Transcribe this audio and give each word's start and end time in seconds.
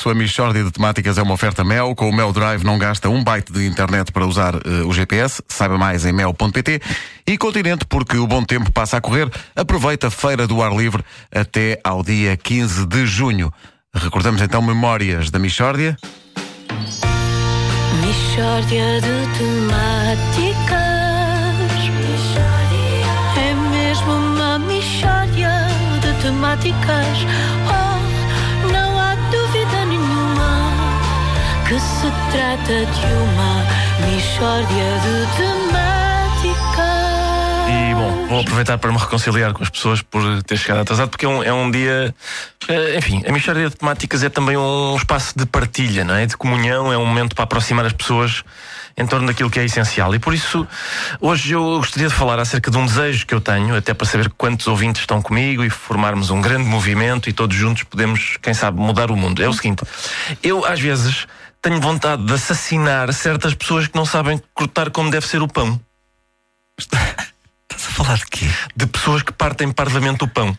complexo. 0.00 0.10
A 0.10 0.14
Michórdia 0.14 0.64
de 0.64 0.70
Temáticas 0.70 1.18
é 1.18 1.22
uma 1.22 1.34
oferta 1.34 1.62
Mel. 1.62 1.94
Com 1.94 2.08
o 2.08 2.12
Mel 2.12 2.32
Drive 2.32 2.64
não 2.64 2.78
gasta 2.78 3.08
um 3.08 3.22
byte 3.22 3.52
de 3.52 3.66
internet 3.66 4.10
para 4.12 4.26
usar 4.26 4.54
uh, 4.54 4.86
o 4.86 4.92
GPS. 4.92 5.42
Saiba 5.48 5.76
mais 5.76 6.04
em 6.04 6.12
mel.pt. 6.12 6.80
E 7.26 7.36
Continente, 7.38 7.84
porque 7.84 8.16
o 8.16 8.26
bom 8.26 8.42
tempo 8.42 8.72
passa 8.72 8.96
a 8.96 9.00
correr. 9.00 9.30
Aproveita 9.54 10.08
a 10.08 10.10
Feira 10.10 10.46
do 10.46 10.62
Ar 10.62 10.72
Livre 10.72 11.04
até 11.30 11.78
ao 11.84 12.02
dia 12.02 12.36
15 12.36 12.86
de 12.86 13.06
junho. 13.06 13.52
Recordamos 13.94 14.40
então 14.40 14.62
memórias 14.62 15.30
da 15.30 15.38
Michórdia. 15.38 15.96
Michórdia 18.00 19.00
de 19.00 19.38
temáticas. 19.38 20.80
É 23.36 23.54
mesmo 23.70 24.12
uma 24.12 24.58
michórdia 24.58 25.50
de 26.00 26.22
temáticas. 26.22 27.59
Que 31.70 31.78
se 31.78 32.10
trata 32.32 32.84
de 32.84 33.14
uma 33.14 33.64
michórdia 34.04 34.98
de 35.04 35.36
temáticas. 35.36 35.99
Bom, 38.00 38.26
vou 38.28 38.40
aproveitar 38.40 38.78
para 38.78 38.90
me 38.90 38.96
reconciliar 38.96 39.52
com 39.52 39.62
as 39.62 39.68
pessoas 39.68 40.00
por 40.00 40.42
ter 40.44 40.56
chegado 40.56 40.80
atrasado, 40.80 41.10
porque 41.10 41.26
é 41.26 41.28
um, 41.28 41.42
é 41.42 41.52
um 41.52 41.70
dia. 41.70 42.14
eh, 42.66 42.96
Enfim, 42.96 43.22
a 43.28 43.30
Michórdia 43.30 43.68
de 43.68 43.76
Temáticas 43.76 44.22
é 44.22 44.30
também 44.30 44.56
um 44.56 44.96
espaço 44.96 45.38
de 45.38 45.44
partilha, 45.44 46.02
não 46.02 46.14
é? 46.14 46.24
De 46.24 46.34
comunhão, 46.34 46.90
é 46.90 46.96
um 46.96 47.04
momento 47.04 47.34
para 47.34 47.44
aproximar 47.44 47.84
as 47.84 47.92
pessoas 47.92 48.42
em 48.96 49.06
torno 49.06 49.26
daquilo 49.26 49.50
que 49.50 49.60
é 49.60 49.66
essencial. 49.66 50.14
E 50.14 50.18
por 50.18 50.32
isso, 50.32 50.66
hoje 51.20 51.52
eu 51.52 51.62
gostaria 51.76 52.08
de 52.08 52.14
falar 52.14 52.38
acerca 52.38 52.70
de 52.70 52.78
um 52.78 52.86
desejo 52.86 53.26
que 53.26 53.34
eu 53.34 53.40
tenho, 53.40 53.76
até 53.76 53.92
para 53.92 54.06
saber 54.06 54.30
quantos 54.30 54.66
ouvintes 54.66 55.02
estão 55.02 55.20
comigo 55.20 55.62
e 55.62 55.68
formarmos 55.68 56.30
um 56.30 56.40
grande 56.40 56.64
movimento 56.64 57.28
e 57.28 57.34
todos 57.34 57.54
juntos 57.54 57.82
podemos, 57.82 58.38
quem 58.40 58.54
sabe, 58.54 58.80
mudar 58.80 59.10
o 59.10 59.16
mundo. 59.16 59.42
É 59.42 59.48
o 59.48 59.52
seguinte, 59.52 59.82
eu 60.42 60.64
às 60.64 60.80
vezes 60.80 61.26
tenho 61.60 61.78
vontade 61.78 62.24
de 62.24 62.32
assassinar 62.32 63.12
certas 63.12 63.52
pessoas 63.52 63.86
que 63.88 63.94
não 63.94 64.06
sabem 64.06 64.40
cortar 64.54 64.88
como 64.88 65.10
deve 65.10 65.26
ser 65.26 65.42
o 65.42 65.46
pão. 65.46 65.78
Falar 68.02 68.16
de 68.16 68.26
quê? 68.28 68.46
De 68.74 68.86
pessoas 68.86 69.22
que 69.22 69.30
partem 69.30 69.70
parvamente 69.70 70.24
o 70.24 70.28
pão. 70.28 70.56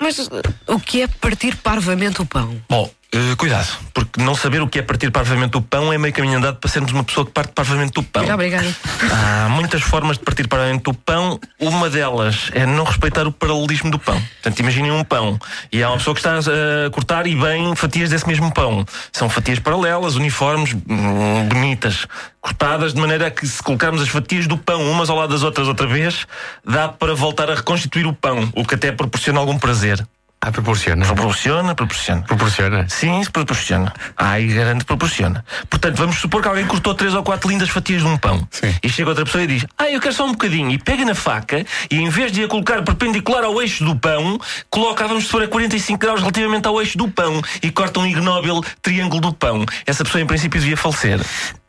Mas 0.00 0.16
uh, 0.18 0.30
o 0.68 0.78
que 0.78 1.02
é 1.02 1.08
partir 1.08 1.56
parvamente 1.56 2.22
o 2.22 2.26
pão? 2.26 2.56
Bom, 2.68 2.88
eh, 3.14 3.36
cuidado, 3.36 3.68
porque 3.92 4.22
não 4.22 4.34
saber 4.34 4.62
o 4.62 4.66
que 4.66 4.78
é 4.78 4.82
partir 4.82 5.10
parvamente 5.10 5.54
o 5.58 5.60
pão 5.60 5.92
é 5.92 5.98
meio 5.98 6.14
caminho 6.14 6.38
andado 6.38 6.56
para 6.56 6.70
sermos 6.70 6.92
uma 6.92 7.04
pessoa 7.04 7.26
que 7.26 7.32
parte 7.32 7.52
parvamente 7.52 7.98
o 7.98 8.02
pão. 8.02 8.22
Muito 8.22 8.32
obrigada. 8.32 8.74
Há 9.12 9.50
muitas 9.50 9.82
formas 9.82 10.16
de 10.16 10.24
partir 10.24 10.48
parvamente 10.48 10.88
o 10.88 10.94
pão. 10.94 11.38
Uma 11.60 11.90
delas 11.90 12.50
é 12.54 12.64
não 12.64 12.84
respeitar 12.84 13.26
o 13.26 13.32
paralelismo 13.32 13.90
do 13.90 13.98
pão. 13.98 14.14
Portanto, 14.14 14.58
imaginem 14.60 14.90
um 14.92 15.04
pão 15.04 15.38
e 15.70 15.82
há 15.82 15.90
uma 15.90 15.98
pessoa 15.98 16.14
que 16.14 16.20
está 16.20 16.38
a 16.38 16.90
cortar 16.90 17.26
e 17.26 17.36
bem 17.36 17.76
fatias 17.76 18.08
desse 18.08 18.26
mesmo 18.26 18.50
pão. 18.50 18.82
São 19.12 19.28
fatias 19.28 19.58
paralelas, 19.58 20.16
uniformes, 20.16 20.72
hum, 20.72 21.48
bonitas, 21.48 22.06
cortadas 22.40 22.94
de 22.94 23.00
maneira 23.00 23.30
que 23.30 23.46
se 23.46 23.62
colocarmos 23.62 24.00
as 24.00 24.08
fatias 24.08 24.46
do 24.46 24.56
pão 24.56 24.90
umas 24.90 25.10
ao 25.10 25.18
lado 25.18 25.34
das 25.34 25.42
outras 25.42 25.68
outra 25.68 25.86
vez, 25.86 26.26
dá 26.64 26.88
para 26.88 27.14
voltar 27.14 27.50
a 27.50 27.54
reconstituir 27.54 28.06
o 28.06 28.14
pão, 28.14 28.50
o 28.56 28.64
que 28.64 28.74
até 28.74 28.90
proporciona 28.90 29.38
algum 29.38 29.58
prazer. 29.58 30.02
Ah, 30.44 30.50
proporciona. 30.50 31.06
Proporciona, 31.06 31.72
proporciona. 31.72 32.22
Proporciona. 32.22 32.88
Sim, 32.88 33.22
se 33.22 33.30
proporciona. 33.30 33.92
Ai, 34.16 34.46
garanto 34.46 34.80
que 34.80 34.86
proporciona. 34.86 35.44
Portanto, 35.70 35.96
vamos 35.96 36.16
supor 36.16 36.42
que 36.42 36.48
alguém 36.48 36.66
cortou 36.66 36.96
três 36.96 37.14
ou 37.14 37.22
quatro 37.22 37.48
lindas 37.48 37.68
fatias 37.68 38.02
de 38.02 38.08
um 38.08 38.18
pão. 38.18 38.44
Sim. 38.50 38.74
E 38.82 38.88
chega 38.88 39.10
outra 39.10 39.24
pessoa 39.24 39.44
e 39.44 39.46
diz: 39.46 39.64
Ah, 39.78 39.88
eu 39.88 40.00
quero 40.00 40.12
só 40.12 40.26
um 40.26 40.32
bocadinho. 40.32 40.72
E 40.72 40.78
pega 40.78 41.04
na 41.04 41.14
faca 41.14 41.64
e 41.88 41.96
em 41.96 42.08
vez 42.08 42.32
de 42.32 42.42
a 42.42 42.48
colocar 42.48 42.82
perpendicular 42.82 43.44
ao 43.44 43.62
eixo 43.62 43.84
do 43.84 43.94
pão, 43.94 44.36
coloca, 44.68 45.06
vamos 45.06 45.26
supor, 45.26 45.44
a 45.44 45.48
45 45.48 45.96
graus 45.96 46.18
relativamente 46.18 46.66
ao 46.66 46.80
eixo 46.80 46.98
do 46.98 47.08
pão 47.08 47.40
e 47.62 47.70
corta 47.70 48.00
um 48.00 48.06
ignóbil 48.06 48.64
triângulo 48.82 49.20
do 49.20 49.32
pão. 49.32 49.64
Essa 49.86 50.02
pessoa, 50.02 50.22
em 50.22 50.26
princípio, 50.26 50.58
devia 50.58 50.76
falecer. 50.76 51.20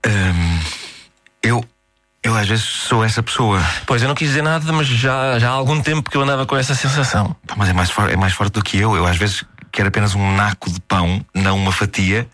Hum, 0.03 0.59
eu. 1.43 1.72
Eu 2.23 2.35
às 2.37 2.47
vezes 2.47 2.63
sou 2.63 3.03
essa 3.03 3.21
pessoa. 3.21 3.61
Pois, 3.85 4.01
eu 4.01 4.07
não 4.07 4.15
quis 4.15 4.29
dizer 4.29 4.41
nada, 4.41 4.71
mas 4.71 4.87
já, 4.87 5.37
já 5.39 5.49
há 5.49 5.53
algum 5.53 5.81
tempo 5.81 6.09
que 6.09 6.15
eu 6.15 6.21
andava 6.21 6.45
com 6.45 6.55
essa 6.55 6.73
sensação. 6.73 7.35
Pá, 7.45 7.55
Mas 7.57 7.69
é 7.69 7.73
mais, 7.73 7.91
é 8.09 8.15
mais 8.15 8.33
forte 8.33 8.53
do 8.53 8.63
que 8.63 8.77
eu. 8.77 8.95
Eu 8.95 9.05
às 9.05 9.17
vezes 9.17 9.43
quero 9.73 9.87
apenas 9.87 10.13
um 10.13 10.35
naco 10.35 10.71
de 10.71 10.79
pão, 10.81 11.25
não 11.33 11.57
uma 11.57 11.71
fatia, 11.71 12.27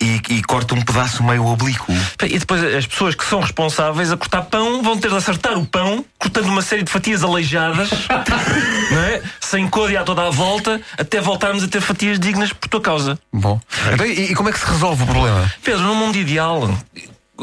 e, 0.00 0.20
e 0.28 0.42
corto 0.42 0.74
um 0.74 0.82
pedaço 0.82 1.22
meio 1.22 1.46
oblíquo. 1.46 1.92
E 2.24 2.38
depois 2.38 2.62
as 2.62 2.86
pessoas 2.86 3.14
que 3.14 3.24
são 3.24 3.40
responsáveis 3.40 4.10
a 4.10 4.16
cortar 4.16 4.42
pão 4.42 4.82
vão 4.82 4.98
ter 4.98 5.08
de 5.08 5.16
acertar 5.16 5.56
o 5.56 5.64
pão, 5.64 6.04
cortando 6.18 6.46
uma 6.46 6.60
série 6.60 6.82
de 6.82 6.90
fatias 6.90 7.22
aleijadas, 7.22 7.88
não 8.90 9.00
é? 9.00 9.22
sem 9.40 9.68
côdea 9.68 10.00
a 10.00 10.04
toda 10.04 10.26
a 10.26 10.30
volta, 10.30 10.80
até 10.98 11.20
voltarmos 11.20 11.62
a 11.62 11.68
ter 11.68 11.80
fatias 11.80 12.18
dignas 12.18 12.52
por 12.52 12.68
tua 12.68 12.80
causa. 12.80 13.16
Bom. 13.32 13.60
Então, 13.94 14.04
e, 14.04 14.32
e 14.32 14.34
como 14.34 14.48
é 14.48 14.52
que 14.52 14.58
se 14.58 14.66
resolve 14.66 15.04
o 15.04 15.06
problema? 15.06 15.52
Pedro, 15.62 15.84
num 15.84 15.94
mundo 15.94 16.18
ideal, 16.18 16.68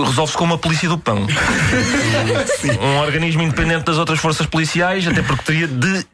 resolve-se 0.03 0.37
com 0.37 0.43
uma 0.45 0.57
polícia 0.57 0.87
do 0.89 0.97
pão. 0.97 1.25
um 2.81 2.97
organismo 2.99 3.41
independente 3.41 3.85
das 3.85 3.97
outras 3.97 4.19
forças 4.19 4.45
policiais, 4.45 5.07
até 5.07 5.21
porque 5.21 5.43
teria 5.43 5.67
de 5.67 6.05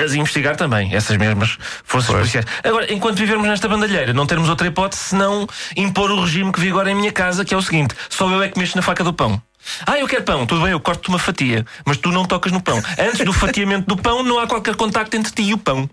as 0.00 0.14
investigar 0.14 0.56
também, 0.56 0.94
essas 0.94 1.16
mesmas 1.16 1.58
forças 1.84 2.10
policiais. 2.10 2.46
Agora, 2.64 2.92
enquanto 2.92 3.18
vivermos 3.18 3.46
nesta 3.46 3.68
bandalheira, 3.68 4.12
não 4.12 4.26
termos 4.26 4.48
outra 4.48 4.66
hipótese 4.66 5.02
senão 5.02 5.46
impor 5.76 6.10
o 6.10 6.22
regime 6.22 6.50
que 6.50 6.60
vigora 6.60 6.90
em 6.90 6.94
minha 6.94 7.12
casa, 7.12 7.44
que 7.44 7.52
é 7.54 7.56
o 7.56 7.62
seguinte: 7.62 7.94
só 8.08 8.28
eu 8.30 8.42
é 8.42 8.48
que 8.48 8.58
mexo 8.58 8.76
na 8.76 8.82
faca 8.82 9.04
do 9.04 9.12
pão. 9.12 9.40
Ah, 9.86 9.96
eu 9.96 10.08
quero 10.08 10.24
pão, 10.24 10.44
tudo 10.44 10.62
bem, 10.62 10.72
eu 10.72 10.80
corto-te 10.80 11.08
uma 11.08 11.20
fatia, 11.20 11.64
mas 11.86 11.96
tu 11.96 12.10
não 12.10 12.24
tocas 12.24 12.50
no 12.50 12.60
pão. 12.60 12.82
Antes 12.98 13.24
do 13.24 13.32
fatiamento 13.32 13.86
do 13.86 13.96
pão, 13.96 14.20
não 14.24 14.40
há 14.40 14.46
qualquer 14.48 14.74
contacto 14.74 15.16
entre 15.16 15.30
ti 15.30 15.42
e 15.42 15.54
o 15.54 15.58
pão. 15.58 15.88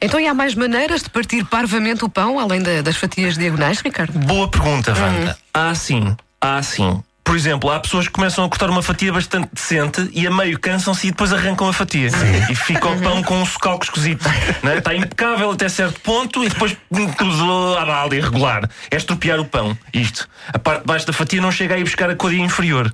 Então 0.00 0.20
e 0.20 0.28
há 0.28 0.32
mais 0.34 0.54
maneiras 0.54 1.02
de 1.02 1.10
partir 1.10 1.44
parvamente 1.46 2.04
o 2.04 2.08
pão, 2.08 2.38
além 2.38 2.62
da- 2.62 2.82
das 2.82 2.96
fatias 2.96 3.36
diagonais, 3.36 3.80
Ricardo? 3.80 4.16
Boa 4.20 4.46
pergunta, 4.48 4.92
Wanda. 4.92 5.36
Há 5.52 5.74
sim, 5.74 6.16
há 6.40 6.62
sim. 6.62 7.02
Por 7.26 7.34
exemplo, 7.34 7.68
há 7.72 7.80
pessoas 7.80 8.06
que 8.06 8.12
começam 8.12 8.44
a 8.44 8.48
cortar 8.48 8.70
uma 8.70 8.82
fatia 8.82 9.12
bastante 9.12 9.48
decente 9.52 10.08
e 10.12 10.28
a 10.28 10.30
meio 10.30 10.56
cansam-se 10.60 11.08
e 11.08 11.10
depois 11.10 11.32
arrancam 11.32 11.68
a 11.68 11.72
fatia. 11.72 12.08
E 12.48 12.54
fica 12.54 12.88
o 12.88 13.00
pão 13.00 13.20
com 13.20 13.42
um 13.42 13.44
socalco 13.44 13.84
esquisito. 13.84 14.24
não 14.62 14.70
é? 14.70 14.78
Está 14.78 14.94
impecável 14.94 15.50
até 15.50 15.68
certo 15.68 16.00
ponto 16.00 16.44
e 16.44 16.48
depois 16.48 16.76
hum, 16.88 17.10
tudo 17.18 17.76
à 17.76 17.84
balda, 17.84 18.14
irregular. 18.14 18.70
É 18.88 18.96
estropiar 18.96 19.40
o 19.40 19.44
pão. 19.44 19.76
Isto. 19.92 20.28
A 20.54 20.58
parte 20.58 20.82
de 20.82 20.86
baixo 20.86 21.04
da 21.04 21.12
fatia 21.12 21.40
não 21.40 21.50
chega 21.50 21.74
a 21.74 21.78
ir 21.78 21.82
buscar 21.82 22.08
a 22.08 22.14
côdea 22.14 22.40
inferior. 22.40 22.92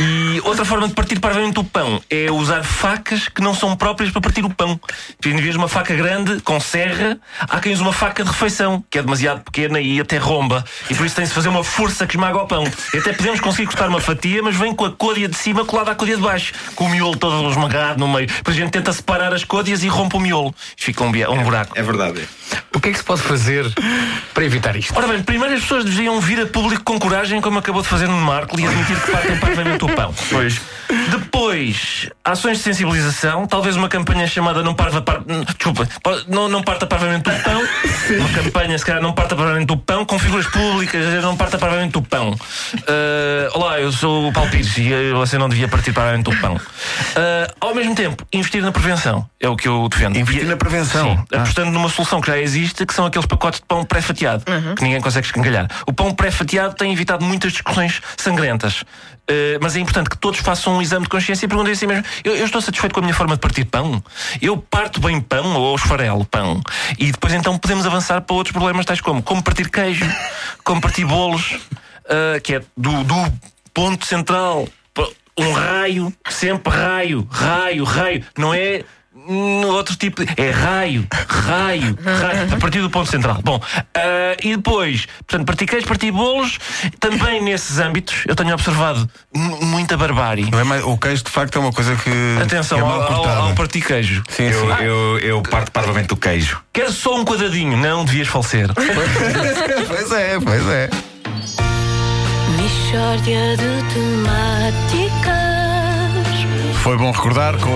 E 0.00 0.40
outra 0.42 0.64
forma 0.64 0.88
de 0.88 0.94
partir 0.94 1.20
parvamente 1.20 1.60
o 1.60 1.64
pão 1.64 2.02
é 2.10 2.28
usar 2.28 2.64
facas 2.64 3.28
que 3.28 3.40
não 3.40 3.54
são 3.54 3.76
próprias 3.76 4.10
para 4.10 4.20
partir 4.20 4.44
o 4.44 4.50
pão. 4.50 4.80
Em 5.24 5.36
vez 5.36 5.52
de 5.52 5.58
uma 5.58 5.68
faca 5.68 5.94
grande, 5.94 6.40
com 6.40 6.58
serra, 6.58 7.16
há 7.38 7.60
quem 7.60 7.72
use 7.72 7.82
uma 7.82 7.92
faca 7.92 8.24
de 8.24 8.30
refeição, 8.30 8.84
que 8.90 8.98
é 8.98 9.02
demasiado 9.02 9.42
pequena 9.42 9.80
e 9.80 10.00
até 10.00 10.18
romba. 10.18 10.64
E 10.90 10.94
por 10.94 11.06
isso 11.06 11.14
tem-se 11.14 11.30
de 11.30 11.36
fazer 11.36 11.48
uma 11.48 11.62
força 11.62 12.04
que 12.04 12.16
esmaga 12.16 12.38
o 12.38 12.46
pão. 12.48 12.64
E 12.92 12.98
até 12.98 13.12
podemos 13.12 13.40
conseguir 13.40 13.59
cortar 13.66 13.88
uma 13.88 14.00
fatia, 14.00 14.42
mas 14.42 14.56
vem 14.56 14.74
com 14.74 14.84
a 14.84 14.92
côdea 14.92 15.28
de 15.28 15.36
cima 15.36 15.64
colada 15.64 15.90
à 15.90 15.94
côdea 15.94 16.16
de 16.16 16.22
baixo, 16.22 16.52
com 16.74 16.84
o 16.84 16.88
miolo 16.88 17.16
todo 17.16 17.50
esmagado 17.50 17.98
no 18.00 18.08
meio. 18.08 18.26
Depois 18.26 18.56
a 18.56 18.60
gente 18.60 18.70
tenta 18.70 18.92
separar 18.92 19.32
as 19.32 19.44
côdeas 19.44 19.82
e 19.82 19.88
rompe 19.88 20.16
o 20.16 20.20
miolo. 20.20 20.54
Fica 20.76 21.04
um, 21.04 21.08
um 21.08 21.42
buraco. 21.42 21.78
É 21.78 21.82
verdade. 21.82 22.28
O 22.80 22.82
que 22.82 22.88
é 22.88 22.92
que 22.92 22.98
se 22.98 23.04
pode 23.04 23.20
fazer 23.20 23.70
para 24.32 24.42
evitar 24.42 24.74
isto? 24.74 24.96
Ora 24.96 25.06
bem, 25.06 25.22
primeiro 25.22 25.54
as 25.54 25.60
pessoas 25.60 25.84
deviam 25.84 26.18
vir 26.18 26.40
a 26.40 26.46
público 26.46 26.82
com 26.82 26.98
coragem, 26.98 27.38
como 27.38 27.58
acabou 27.58 27.82
de 27.82 27.88
fazer 27.88 28.08
no 28.08 28.16
Marco, 28.16 28.58
e 28.58 28.66
admitir 28.66 28.98
que 28.98 29.10
partem 29.10 29.36
parvamente 29.38 29.84
o 29.84 29.88
pão. 29.94 30.14
Pois. 30.30 30.58
Depois, 31.10 32.08
ações 32.24 32.56
de 32.56 32.62
sensibilização, 32.64 33.46
talvez 33.46 33.76
uma 33.76 33.86
campanha 33.86 34.26
chamada 34.26 34.62
Não 34.62 34.72
Parva 34.74 35.02
par... 35.02 35.20
Desculpa, 35.58 35.86
pa- 36.02 36.22
não, 36.26 36.48
não 36.48 36.62
parta 36.62 36.86
parvamente 36.86 37.28
o 37.28 37.42
pão. 37.42 37.62
Uma 38.18 38.28
campanha, 38.30 38.78
se 38.78 38.84
calhar, 38.86 39.02
Não 39.02 39.12
Parta 39.12 39.36
Parvamente 39.36 39.70
o 39.72 39.76
Pão, 39.76 40.06
com 40.06 40.18
figuras 40.18 40.46
públicas, 40.46 41.04
Não 41.22 41.36
Parta 41.36 41.58
Parvamente 41.58 41.98
o 41.98 42.02
Pão. 42.02 42.34
Ah, 42.88 43.48
olá, 43.52 43.78
eu 43.78 43.92
sou 43.92 44.28
o 44.28 44.32
Paulo 44.32 44.50
Pires 44.50 44.76
e 44.78 44.90
eh, 44.90 45.12
você 45.12 45.36
não 45.36 45.50
devia 45.50 45.68
partir 45.68 45.92
parvamente 45.92 46.30
o 46.30 46.40
pão. 46.40 46.58
Ah, 47.14 47.52
ao 47.60 47.74
mesmo 47.74 47.94
tempo, 47.94 48.26
investir 48.32 48.62
na 48.62 48.72
prevenção 48.72 49.28
é 49.38 49.48
o 49.48 49.54
que 49.56 49.68
eu 49.68 49.86
defendo. 49.90 50.16
Investir 50.16 50.44
E- 50.44 50.48
na 50.48 50.56
prevenção? 50.56 51.16
Sim, 51.30 51.36
apostando 51.36 51.70
numa 51.70 51.88
solução 51.90 52.20
que 52.20 52.28
já 52.28 52.38
existe, 52.38 52.69
que 52.72 52.94
são 52.94 53.06
aqueles 53.06 53.26
pacotes 53.26 53.60
de 53.60 53.66
pão 53.66 53.84
pré-fatiado, 53.84 54.44
que 54.76 54.82
ninguém 54.82 55.00
consegue 55.00 55.26
escangalhar. 55.26 55.68
O 55.86 55.92
pão 55.92 56.12
pré-fatiado 56.14 56.74
tem 56.74 56.92
evitado 56.92 57.24
muitas 57.24 57.52
discussões 57.52 58.00
sangrentas. 58.16 58.82
Uh, 59.30 59.62
mas 59.62 59.76
é 59.76 59.80
importante 59.80 60.10
que 60.10 60.18
todos 60.18 60.40
façam 60.40 60.76
um 60.76 60.82
exame 60.82 61.04
de 61.04 61.08
consciência 61.08 61.46
e 61.46 61.48
perguntem 61.48 61.72
a 61.72 61.76
si 61.76 61.86
mesmo: 61.86 62.04
eu, 62.24 62.34
eu 62.34 62.44
estou 62.44 62.60
satisfeito 62.60 62.92
com 62.92 62.98
a 62.98 63.02
minha 63.02 63.14
forma 63.14 63.34
de 63.34 63.40
partir 63.40 63.64
pão? 63.64 64.02
Eu 64.42 64.56
parto 64.56 65.00
bem 65.00 65.20
pão 65.20 65.54
ou 65.54 65.76
esfarelo 65.76 66.24
pão? 66.24 66.60
E 66.98 67.12
depois 67.12 67.32
então 67.32 67.56
podemos 67.56 67.86
avançar 67.86 68.20
para 68.22 68.34
outros 68.34 68.52
problemas, 68.52 68.84
tais 68.84 69.00
como 69.00 69.22
como 69.22 69.40
partir 69.40 69.70
queijo, 69.70 70.04
como 70.64 70.80
partir 70.80 71.04
bolos, 71.04 71.52
uh, 71.52 72.40
que 72.42 72.56
é 72.56 72.62
do, 72.76 73.04
do 73.04 73.32
ponto 73.72 74.04
central. 74.04 74.68
Um 75.38 75.52
raio, 75.52 76.12
sempre 76.28 76.70
raio, 76.70 77.26
raio, 77.30 77.84
raio. 77.84 78.24
Não 78.36 78.52
é 78.52 78.84
outro 79.66 79.96
tipo 79.96 80.24
de. 80.24 80.32
É 80.36 80.50
raio, 80.50 81.06
raio, 81.28 81.96
raio, 82.04 82.54
a 82.54 82.56
partir 82.58 82.80
do 82.80 82.90
ponto 82.90 83.08
central. 83.10 83.40
Bom, 83.42 83.60
ah, 83.94 84.36
e 84.42 84.56
depois, 84.56 85.06
portanto, 85.26 85.46
parti 85.46 85.66
queijo, 85.66 85.86
parti 85.86 86.10
bolos. 86.10 86.58
Também 86.98 87.42
nesses 87.42 87.78
âmbitos 87.78 88.24
eu 88.26 88.34
tenho 88.34 88.52
observado 88.52 89.08
mu- 89.34 89.64
muita 89.64 89.96
barbárie. 89.96 90.50
Não 90.50 90.58
é 90.58 90.64
mais- 90.64 90.84
o 90.84 90.96
queijo, 90.96 91.24
de 91.24 91.30
facto, 91.30 91.56
é 91.56 91.60
uma 91.60 91.72
coisa 91.72 91.94
que. 91.96 92.10
Atenção 92.42 92.78
é 92.78 92.80
ao, 92.80 92.86
mal 92.88 93.02
ao, 93.02 93.26
ao 93.48 93.54
parti 93.54 93.80
queijo. 93.80 94.22
Sim, 94.28 94.44
Eu, 94.44 94.76
sim. 94.76 94.82
eu, 94.84 95.18
eu 95.20 95.42
parto 95.42 95.70
parvamente 95.72 96.08
do 96.08 96.16
queijo. 96.16 96.60
Quero 96.72 96.92
só 96.92 97.16
um 97.18 97.24
quadradinho, 97.24 97.76
não 97.76 98.04
devias 98.04 98.28
falecer. 98.28 98.68
pois 98.74 100.12
é, 100.12 100.38
pois 100.40 100.68
é. 100.68 100.90
Mixórdia 102.56 103.56
de 103.56 103.94
temáticas. 103.94 105.49
Foi 106.82 106.96
bom 106.96 107.10
recordar 107.10 107.58
com 107.58 107.70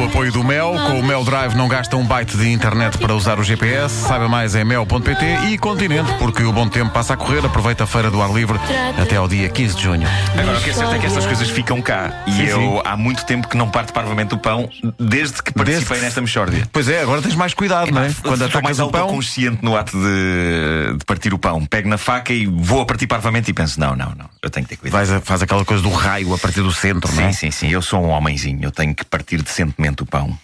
o 0.00 0.04
apoio 0.04 0.30
do 0.30 0.44
Mel. 0.44 0.74
Com 0.86 1.00
o 1.00 1.02
Mel 1.02 1.24
Drive 1.24 1.54
não 1.54 1.66
gasta 1.66 1.96
um 1.96 2.04
byte 2.06 2.36
de 2.36 2.50
internet 2.52 2.98
para 2.98 3.14
usar 3.14 3.40
o 3.40 3.42
GPS. 3.42 4.06
Saiba 4.06 4.28
mais 4.28 4.54
em 4.54 4.64
mel.pt 4.64 5.46
e 5.48 5.56
Continente, 5.56 6.12
porque 6.18 6.42
o 6.42 6.52
bom 6.52 6.68
tempo 6.68 6.90
passa 6.92 7.14
a 7.14 7.16
correr. 7.16 7.44
Aproveita 7.44 7.84
a 7.84 7.86
feira 7.86 8.10
do 8.10 8.20
ar 8.20 8.30
livre 8.30 8.58
até 9.00 9.16
ao 9.16 9.26
dia 9.26 9.48
15 9.48 9.76
de 9.76 9.82
junho. 9.82 10.06
Agora, 10.38 10.58
o 10.58 10.62
que 10.62 10.70
é 10.70 10.72
certo 10.74 10.94
é 10.94 10.98
que 10.98 11.06
estas 11.06 11.24
coisas 11.24 11.48
ficam 11.48 11.80
cá. 11.80 12.22
E 12.26 12.32
Sim, 12.32 12.42
eu 12.44 12.58
sim. 12.60 12.80
há 12.84 12.96
muito 12.98 13.24
tempo 13.24 13.48
que 13.48 13.56
não 13.56 13.68
parto 13.70 13.94
parvamente 13.94 14.28
do 14.28 14.38
pão, 14.38 14.68
desde 14.98 15.42
que 15.42 15.52
participei 15.54 15.88
Desde- 15.88 16.04
nesta 16.04 16.20
mexórdia. 16.20 16.68
Pois 16.70 16.86
é, 16.88 17.00
agora 17.00 17.22
tens 17.22 17.34
mais 17.34 17.54
cuidado, 17.54 17.90
não 17.90 18.02
é? 18.02 18.10
Quando 18.22 18.44
Estou 18.44 18.60
mais 18.62 18.78
atacas 18.78 18.78
o 18.80 18.88
pão. 18.90 19.00
autoconsciente 19.02 19.58
no 19.64 19.74
ato 19.74 19.96
de, 19.96 20.98
de 20.98 21.04
partir 21.06 21.32
o 21.32 21.38
pão. 21.38 21.64
Pego 21.64 21.88
na 21.88 21.96
faca 21.98 22.32
e 22.32 22.46
vou 22.46 22.82
a 22.82 22.86
partir 22.86 23.06
parvamente 23.06 23.50
e 23.50 23.54
penso: 23.54 23.80
não, 23.80 23.96
não, 23.96 24.10
não, 24.10 24.26
eu 24.42 24.50
tenho 24.50 24.64
que 24.66 24.70
ter 24.70 24.76
cuidado. 24.80 24.98
Vais 24.98 25.10
a- 25.10 25.20
faz 25.20 25.42
aquela 25.42 25.64
coisa 25.64 25.82
do 25.82 25.90
raio 25.90 26.32
a 26.34 26.38
partir 26.38 26.62
do 26.62 26.72
centro, 26.72 27.12
não 27.14 27.22
é? 27.24 27.32
Sim, 27.32 27.50
sim, 27.50 27.50
sim. 27.50 27.68
Eu 27.68 27.82
sou 27.82 28.02
um 28.04 28.10
homenzinho. 28.10 28.60
Eu 28.62 28.70
tenho 28.70 28.94
que 28.94 29.04
partir 29.04 29.42
decentemente 29.42 30.02
o 30.02 30.06
pão. 30.06 30.36